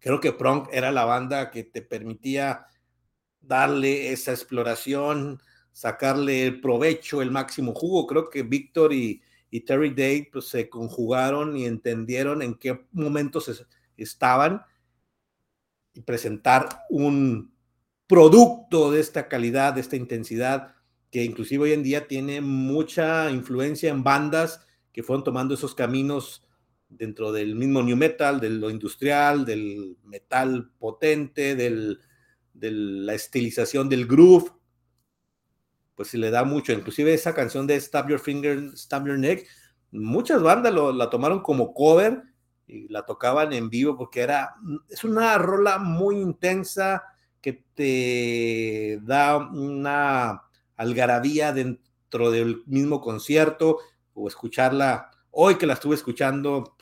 Creo 0.00 0.20
que 0.20 0.32
Prong 0.32 0.68
era 0.72 0.92
la 0.92 1.04
banda 1.04 1.50
que 1.50 1.64
te 1.64 1.82
permitía 1.82 2.66
darle 3.40 4.12
esa 4.12 4.32
exploración, 4.32 5.40
sacarle 5.72 6.46
el 6.46 6.60
provecho, 6.60 7.22
el 7.22 7.30
máximo 7.30 7.74
jugo. 7.74 8.06
Creo 8.06 8.30
que 8.30 8.42
Víctor 8.42 8.92
y, 8.92 9.22
Terry 9.66 9.90
Day 9.90 10.28
pues, 10.30 10.46
se 10.48 10.68
conjugaron 10.68 11.56
y 11.56 11.64
entendieron 11.64 12.42
en 12.42 12.54
qué 12.54 12.86
momentos 12.92 13.66
estaban 13.96 14.62
y 15.94 16.02
presentar 16.02 16.84
un 16.90 17.52
producto 18.06 18.90
de 18.90 19.00
esta 19.00 19.28
calidad, 19.28 19.74
de 19.74 19.80
esta 19.80 19.96
intensidad, 19.96 20.74
que 21.10 21.24
inclusive 21.24 21.64
hoy 21.64 21.72
en 21.72 21.82
día 21.82 22.06
tiene 22.06 22.40
mucha 22.40 23.30
influencia 23.30 23.90
en 23.90 24.04
bandas 24.04 24.66
que 24.92 25.02
fueron 25.02 25.24
tomando 25.24 25.54
esos 25.54 25.74
caminos 25.74 26.47
dentro 26.88 27.32
del 27.32 27.54
mismo 27.54 27.82
new 27.82 27.96
metal, 27.96 28.40
de 28.40 28.50
lo 28.50 28.70
industrial, 28.70 29.44
del 29.44 29.96
metal 30.04 30.70
potente, 30.78 31.54
del, 31.54 32.00
de 32.54 32.70
la 32.70 33.14
estilización 33.14 33.88
del 33.88 34.06
groove, 34.06 34.50
pues 35.94 36.08
se 36.08 36.18
le 36.18 36.30
da 36.30 36.44
mucho. 36.44 36.72
Inclusive 36.72 37.12
esa 37.12 37.34
canción 37.34 37.66
de 37.66 37.80
Stab 37.80 38.08
Your 38.08 38.20
Finger, 38.20 38.76
Stab 38.76 39.06
Your 39.06 39.18
Neck, 39.18 39.46
muchas 39.90 40.42
bandas 40.42 40.74
la 40.94 41.10
tomaron 41.10 41.40
como 41.40 41.74
cover 41.74 42.22
y 42.66 42.88
la 42.88 43.04
tocaban 43.04 43.52
en 43.52 43.70
vivo 43.70 43.96
porque 43.96 44.20
era, 44.20 44.54
es 44.88 45.02
una 45.04 45.36
rola 45.38 45.78
muy 45.78 46.16
intensa 46.16 47.02
que 47.40 47.64
te 47.74 49.00
da 49.02 49.38
una 49.38 50.42
algarabía 50.76 51.52
dentro 51.52 52.30
del 52.30 52.62
mismo 52.66 53.00
concierto 53.00 53.78
o 54.14 54.28
escucharla 54.28 55.10
hoy 55.30 55.56
que 55.56 55.66
la 55.66 55.74
estuve 55.74 55.94
escuchando 55.94 56.76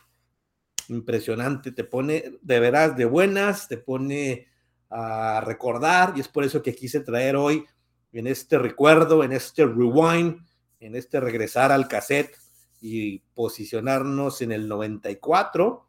impresionante, 0.88 1.72
te 1.72 1.84
pone 1.84 2.38
de 2.42 2.60
veras 2.60 2.96
de 2.96 3.04
buenas, 3.04 3.68
te 3.68 3.76
pone 3.76 4.48
a 4.90 5.40
recordar 5.44 6.14
y 6.16 6.20
es 6.20 6.28
por 6.28 6.44
eso 6.44 6.62
que 6.62 6.74
quise 6.74 7.00
traer 7.00 7.36
hoy 7.36 7.64
en 8.12 8.26
este 8.26 8.58
recuerdo, 8.58 9.24
en 9.24 9.32
este 9.32 9.64
rewind, 9.64 10.40
en 10.80 10.94
este 10.94 11.20
regresar 11.20 11.72
al 11.72 11.88
cassette 11.88 12.36
y 12.80 13.18
posicionarnos 13.34 14.42
en 14.42 14.52
el 14.52 14.68
94 14.68 15.86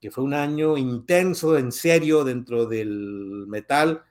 que 0.00 0.10
fue 0.10 0.24
un 0.24 0.34
año 0.34 0.76
intenso, 0.76 1.58
en 1.58 1.72
serio, 1.72 2.24
dentro 2.24 2.66
del 2.66 3.46
metal, 3.48 4.04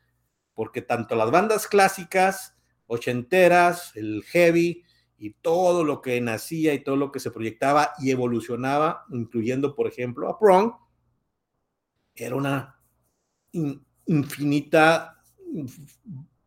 porque 0.54 0.82
tanto 0.82 1.16
las 1.16 1.32
bandas 1.32 1.68
clásicas, 1.68 2.56
ochenteras, 2.88 3.96
el 3.96 4.24
heavy 4.24 4.84
y 5.18 5.34
todo 5.34 5.84
lo 5.84 6.02
que 6.02 6.20
nacía 6.22 6.74
y 6.74 6.84
todo 6.84 6.96
lo 6.96 7.12
que 7.12 7.20
se 7.20 7.32
proyectaba 7.32 7.92
y 8.00 8.12
evolucionaba, 8.12 9.06
incluyendo, 9.10 9.76
por 9.76 9.88
ejemplo, 9.88 10.30
a 10.30 10.38
Prong, 10.38 10.74
era 12.16 12.36
una 12.36 12.80
infinita 14.06 15.22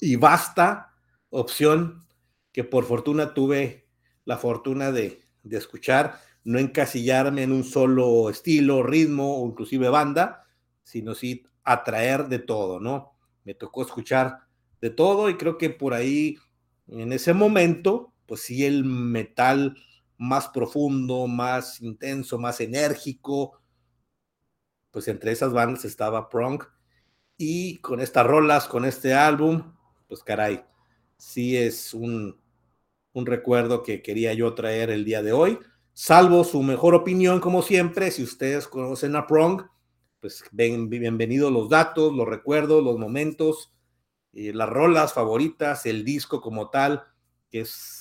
y 0.01 0.17
vasta 0.17 0.95
opción 1.31 2.07
que 2.53 2.65
por 2.65 2.85
fortuna 2.85 3.35
tuve 3.35 3.89
la 4.25 4.39
fortuna 4.39 4.93
de, 4.93 5.23
de 5.43 5.57
escuchar 5.59 6.21
no 6.45 6.59
encasillarme 6.59 7.43
en 7.43 7.53
un 7.53 7.65
solo 7.65 8.31
estilo, 8.31 8.83
ritmo 8.83 9.43
o 9.43 9.47
inclusive 9.47 9.89
banda, 9.89 10.45
sino 10.83 11.15
sí 11.15 11.45
atraer 11.65 12.29
de 12.29 12.39
todo, 12.39 12.81
¿no? 12.81 13.13
Me 13.45 13.55
tocó 13.55 13.83
escuchar 13.83 14.39
de 14.81 14.91
todo 14.91 15.29
y 15.29 15.37
creo 15.37 15.59
que 15.59 15.71
por 15.71 15.93
ahí, 15.93 16.39
en 16.89 17.13
ese 17.13 17.35
momento, 17.35 18.10
pues 18.31 18.43
sí, 18.43 18.65
el 18.65 18.85
metal 18.85 19.77
más 20.17 20.47
profundo, 20.47 21.27
más 21.27 21.81
intenso, 21.81 22.39
más 22.39 22.61
enérgico, 22.61 23.61
pues 24.93 25.09
entre 25.09 25.33
esas 25.33 25.53
bandas 25.53 25.85
estaba 25.85 26.29
Prong 26.29 26.63
y 27.37 27.79
con 27.79 27.99
estas 28.01 28.25
rolas, 28.25 28.69
con 28.69 28.85
este 28.85 29.15
álbum, 29.15 29.75
pues 30.07 30.23
caray, 30.23 30.65
sí 31.17 31.57
es 31.57 31.93
un, 31.93 32.41
un 33.15 33.27
recuerdo 33.27 33.83
que 33.83 34.01
quería 34.01 34.33
yo 34.33 34.55
traer 34.55 34.91
el 34.91 35.05
día 35.05 35.25
de 35.25 35.33
hoy. 35.33 35.59
Salvo 35.93 36.45
su 36.45 36.63
mejor 36.63 36.95
opinión, 36.95 37.41
como 37.41 37.63
siempre, 37.63 38.13
si 38.13 38.23
ustedes 38.23 38.69
conocen 38.69 39.17
a 39.17 39.27
Prong, 39.27 39.63
pues 40.21 40.45
bienvenidos 40.53 41.51
los 41.51 41.69
datos, 41.69 42.15
los 42.15 42.29
recuerdos, 42.29 42.85
los 42.85 42.97
momentos, 42.97 43.75
eh, 44.35 44.53
las 44.55 44.69
rolas 44.69 45.15
favoritas, 45.15 45.85
el 45.85 46.05
disco 46.05 46.41
como 46.41 46.71
tal, 46.71 47.03
que 47.51 47.63
es, 47.63 48.00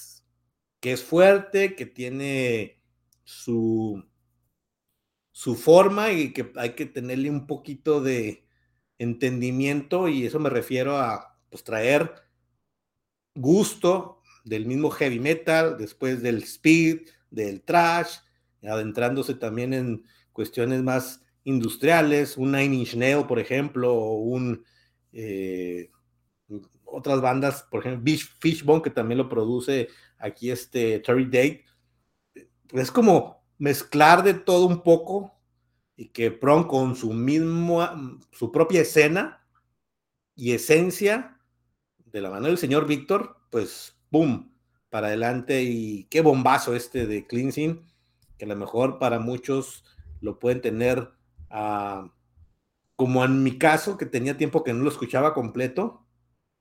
que 0.79 0.93
es 0.93 1.03
fuerte, 1.03 1.75
que 1.75 1.86
tiene 1.86 2.81
su, 3.24 4.03
su 5.31 5.55
forma 5.55 6.12
y 6.12 6.33
que 6.33 6.51
hay 6.55 6.71
que 6.71 6.86
tenerle 6.86 7.29
un 7.29 7.48
poquito 7.48 8.01
de 8.01 8.45
entendimiento 8.98 10.07
y 10.07 10.25
eso 10.25 10.39
me 10.39 10.50
refiero 10.50 10.98
a 10.98 11.38
pues, 11.50 11.63
traer 11.63 12.13
gusto 13.36 14.21
del 14.43 14.65
mismo 14.65 14.89
heavy 14.89 15.19
metal, 15.19 15.77
después 15.77 16.21
del 16.21 16.43
speed, 16.43 17.07
del 17.29 17.62
trash, 17.62 18.17
adentrándose 18.63 19.36
también 19.36 19.74
en 19.74 20.03
cuestiones 20.33 20.83
más 20.83 21.24
industriales, 21.43 22.38
un 22.38 22.51
Nine 22.51 22.75
Inch 22.75 22.95
Nail, 22.95 23.25
por 23.25 23.39
ejemplo, 23.39 23.93
o 23.93 24.15
un 24.15 24.65
eh, 25.13 25.89
otras 26.91 27.22
bandas, 27.22 27.63
por 27.63 27.81
ejemplo, 27.81 28.13
Fishbone, 28.39 28.82
que 28.82 28.89
también 28.89 29.17
lo 29.17 29.30
produce 29.30 29.89
aquí 30.17 30.52
este 30.52 30.99
Terry 30.99 31.25
Date. 31.25 31.65
Es 32.71 32.91
como 32.91 33.43
mezclar 33.58 34.23
de 34.23 34.34
todo 34.34 34.65
un 34.65 34.84
poco 34.84 35.36
y 35.95 36.10
que 36.10 36.32
Pron 36.32 36.65
con 36.65 36.95
su 36.95 37.13
mismo, 37.13 37.88
su 38.32 38.52
propia 38.52 38.82
escena 38.82 39.45
y 40.36 40.54
esencia 40.54 41.39
de 42.06 42.21
la 42.21 42.30
mano 42.30 42.47
del 42.47 42.58
señor 42.58 42.88
Víctor, 42.88 43.38
pues, 43.49 43.95
¡boom! 44.10 44.49
para 44.89 45.08
adelante 45.08 45.62
y 45.62 46.06
qué 46.06 46.21
bombazo 46.21 46.75
este 46.75 47.06
de 47.06 47.28
Cleansing, 47.28 47.86
que 48.38 48.45
a 48.45 48.47
lo 48.47 48.56
mejor 48.56 48.97
para 48.99 49.19
muchos 49.19 49.84
lo 50.21 50.39
pueden 50.39 50.62
tener 50.62 51.12
ah, 51.49 52.12
como 52.95 53.23
en 53.23 53.43
mi 53.43 53.58
caso, 53.58 53.97
que 53.97 54.06
tenía 54.06 54.38
tiempo 54.38 54.63
que 54.63 54.73
no 54.73 54.84
lo 54.84 54.89
escuchaba 54.89 55.34
completo, 55.34 56.06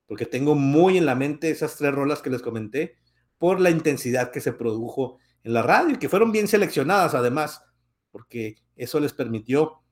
porque 0.09 0.25
tengo 0.25 0.55
muy 0.55 0.97
en 0.97 1.05
la 1.05 1.13
mente 1.13 1.51
esas 1.51 1.75
tres 1.75 1.93
rolas 1.93 2.23
que 2.23 2.31
les 2.31 2.41
comenté, 2.41 2.97
por 3.37 3.61
la 3.61 3.69
intensidad 3.69 4.31
que 4.31 4.41
se 4.41 4.51
produjo 4.51 5.19
en 5.43 5.53
la 5.53 5.61
radio 5.61 5.91
y 5.91 5.99
que 5.99 6.09
fueron 6.09 6.31
bien 6.31 6.47
seleccionadas 6.47 7.13
además, 7.13 7.61
porque 8.09 8.55
eso 8.75 8.99
les 8.99 9.13
permitió 9.13 9.83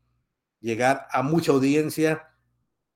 llegar 0.60 1.06
a 1.12 1.21
mucha 1.21 1.51
audiencia 1.51 2.30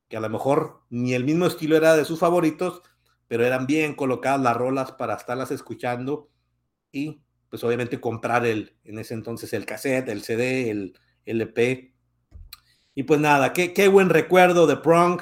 que 0.07 0.17
a 0.17 0.19
lo 0.19 0.29
mejor 0.29 0.81
ni 0.89 1.13
el 1.13 1.23
mismo 1.23 1.45
estilo 1.45 1.77
era 1.77 1.95
de 1.95 2.05
sus 2.05 2.17
favoritos, 2.17 2.81
pero 3.27 3.45
eran 3.45 3.67
bien 3.67 3.93
colocadas 3.93 4.41
las 4.41 4.57
rolas 4.57 4.91
para 4.93 5.13
estarlas 5.13 5.51
escuchando 5.51 6.31
y 6.91 7.21
pues 7.49 7.63
obviamente 7.63 8.01
comprar 8.01 8.47
el, 8.47 8.75
en 8.84 8.97
ese 8.97 9.13
entonces 9.13 9.53
el 9.53 9.67
cassette, 9.67 10.10
el 10.10 10.23
CD, 10.23 10.71
el 10.71 10.97
LP. 11.25 11.93
Y 12.95 13.03
pues 13.03 13.19
nada, 13.19 13.53
qué, 13.53 13.73
qué 13.73 13.88
buen 13.89 14.10
recuerdo 14.10 14.65
de 14.65 14.77
Prong, 14.77 15.21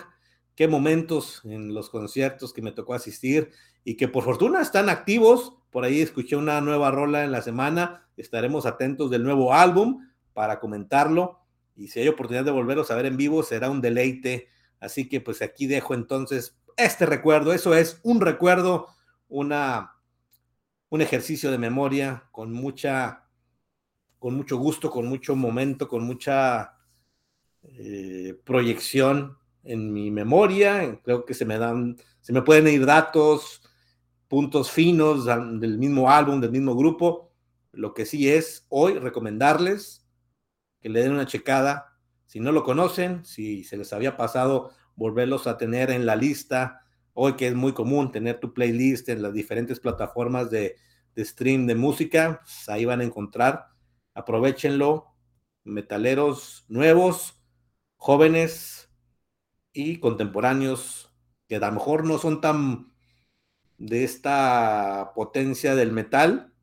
qué 0.59 0.67
momentos 0.67 1.39
en 1.45 1.73
los 1.73 1.89
conciertos 1.89 2.51
que 2.51 2.61
me 2.61 2.73
tocó 2.73 2.93
asistir 2.93 3.49
y 3.85 3.95
que 3.95 4.09
por 4.09 4.25
fortuna 4.25 4.61
están 4.61 4.89
activos. 4.89 5.53
Por 5.69 5.85
ahí 5.85 6.01
escuché 6.01 6.35
una 6.35 6.59
nueva 6.59 6.91
rola 6.91 7.23
en 7.23 7.31
la 7.31 7.41
semana, 7.41 8.09
estaremos 8.17 8.65
atentos 8.65 9.09
del 9.09 9.23
nuevo 9.23 9.53
álbum 9.53 10.05
para 10.33 10.59
comentarlo 10.59 11.39
y 11.77 11.87
si 11.87 12.01
hay 12.01 12.09
oportunidad 12.09 12.43
de 12.43 12.51
volverlos 12.51 12.91
a 12.91 12.95
ver 12.95 13.05
en 13.05 13.15
vivo 13.15 13.41
será 13.41 13.69
un 13.69 13.79
deleite. 13.79 14.49
Así 14.81 15.07
que 15.07 15.21
pues 15.21 15.41
aquí 15.41 15.65
dejo 15.65 15.93
entonces 15.93 16.59
este 16.75 17.05
recuerdo. 17.05 17.53
Eso 17.53 17.73
es 17.73 18.01
un 18.03 18.19
recuerdo, 18.19 18.87
una, 19.29 19.95
un 20.89 21.01
ejercicio 21.01 21.51
de 21.51 21.57
memoria 21.57 22.25
con 22.33 22.51
mucha, 22.51 23.29
con 24.19 24.35
mucho 24.35 24.57
gusto, 24.57 24.91
con 24.91 25.07
mucho 25.07 25.37
momento, 25.37 25.87
con 25.87 26.03
mucha 26.03 26.73
eh, 27.63 28.37
proyección 28.43 29.38
en 29.63 29.93
mi 29.93 30.11
memoria. 30.11 30.99
Creo 31.03 31.25
que 31.25 31.33
se 31.33 31.45
me 31.45 31.57
dan, 31.57 31.97
se 32.21 32.33
me 32.33 32.41
pueden 32.41 32.67
ir 32.67 32.85
datos, 32.85 33.61
puntos 34.27 34.71
finos 34.71 35.25
del 35.25 35.77
mismo 35.77 36.09
álbum, 36.09 36.39
del 36.39 36.51
mismo 36.51 36.75
grupo. 36.75 37.31
Lo 37.71 37.93
que 37.93 38.05
sí 38.05 38.29
es 38.29 38.65
hoy 38.69 38.97
recomendarles 38.97 40.07
que 40.81 40.89
le 40.89 41.01
den 41.01 41.11
una 41.11 41.25
checada. 41.25 41.97
Si 42.25 42.39
no 42.39 42.51
lo 42.51 42.63
conocen, 42.63 43.25
si 43.25 43.63
se 43.63 43.77
les 43.77 43.91
había 43.91 44.17
pasado 44.17 44.71
volverlos 44.95 45.47
a 45.47 45.57
tener 45.57 45.91
en 45.91 46.05
la 46.05 46.15
lista. 46.15 46.85
Hoy 47.13 47.33
que 47.33 47.47
es 47.47 47.55
muy 47.55 47.73
común 47.73 48.11
tener 48.11 48.39
tu 48.39 48.53
playlist 48.53 49.09
en 49.09 49.21
las 49.21 49.33
diferentes 49.33 49.79
plataformas 49.79 50.49
de, 50.49 50.75
stream 51.17 51.67
de 51.67 51.75
música, 51.75 52.39
pues, 52.43 52.69
ahí 52.69 52.85
van 52.85 53.01
a 53.01 53.03
encontrar. 53.03 53.67
Aprovechenlo. 54.13 55.07
Metaleros 55.65 56.65
nuevos, 56.69 57.43
jóvenes 57.97 58.78
y 59.73 59.99
contemporáneos 59.99 61.13
que 61.47 61.55
a 61.55 61.59
lo 61.59 61.71
mejor 61.71 62.05
no 62.05 62.17
son 62.17 62.41
tan 62.41 62.93
de 63.77 64.03
esta 64.03 65.11
potencia 65.15 65.75
del 65.75 65.91
metal. 65.91 66.53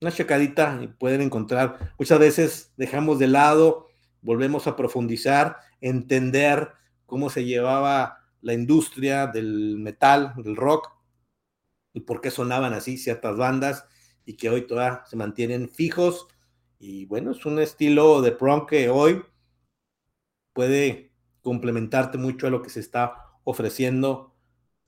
Una 0.00 0.12
checadita 0.12 0.80
y 0.82 0.88
pueden 0.88 1.20
encontrar. 1.20 1.94
Muchas 1.98 2.18
veces 2.18 2.72
dejamos 2.76 3.18
de 3.18 3.26
lado, 3.26 3.88
volvemos 4.22 4.66
a 4.66 4.76
profundizar, 4.76 5.58
entender 5.80 6.72
cómo 7.06 7.30
se 7.30 7.44
llevaba 7.44 8.18
la 8.40 8.54
industria 8.54 9.26
del 9.26 9.78
metal, 9.78 10.34
del 10.36 10.56
rock, 10.56 10.94
y 11.94 12.00
por 12.00 12.20
qué 12.20 12.30
sonaban 12.30 12.74
así 12.74 12.98
ciertas 12.98 13.36
bandas 13.36 13.86
y 14.26 14.36
que 14.36 14.50
hoy 14.50 14.66
todavía 14.66 15.04
se 15.06 15.16
mantienen 15.16 15.70
fijos. 15.70 16.26
Y 16.78 17.06
bueno, 17.06 17.30
es 17.30 17.46
un 17.46 17.58
estilo 17.60 18.20
de 18.20 18.32
prom 18.32 18.66
que 18.66 18.90
hoy 18.90 19.22
puede 20.52 21.13
complementarte 21.44 22.18
mucho 22.18 22.48
a 22.48 22.50
lo 22.50 22.62
que 22.62 22.70
se 22.70 22.80
está 22.80 23.36
ofreciendo 23.44 24.34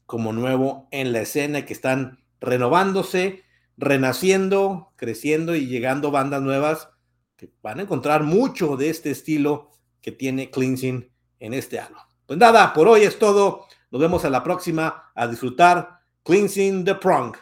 como 0.06 0.32
nuevo 0.32 0.88
en 0.90 1.12
la 1.12 1.20
escena, 1.20 1.66
que 1.66 1.72
están 1.72 2.24
renovándose, 2.40 3.44
renaciendo, 3.76 4.92
creciendo 4.96 5.54
y 5.54 5.66
llegando 5.66 6.10
bandas 6.10 6.42
nuevas 6.42 6.88
que 7.36 7.52
van 7.62 7.78
a 7.78 7.82
encontrar 7.82 8.22
mucho 8.22 8.76
de 8.76 8.88
este 8.88 9.10
estilo 9.10 9.70
que 10.00 10.10
tiene 10.10 10.50
Cleansing 10.50 11.10
en 11.38 11.54
este 11.54 11.78
año. 11.78 11.96
Pues 12.26 12.38
nada, 12.38 12.72
por 12.72 12.88
hoy 12.88 13.02
es 13.02 13.18
todo. 13.18 13.66
Nos 13.90 14.00
vemos 14.00 14.24
a 14.24 14.30
la 14.30 14.42
próxima 14.42 15.12
a 15.14 15.26
disfrutar 15.26 16.00
Cleansing 16.24 16.84
the 16.84 16.94
Prong. 16.94 17.36